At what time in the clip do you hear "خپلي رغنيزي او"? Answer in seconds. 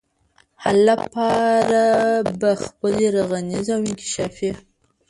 2.63-3.81